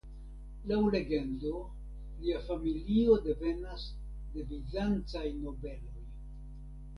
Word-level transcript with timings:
Laŭ 0.69 0.77
legendo 0.93 1.51
lia 2.21 2.39
familio 2.47 3.19
devenas 3.27 3.85
de 4.33 4.47
bizancaj 4.55 5.23
nobeloj. 5.45 6.05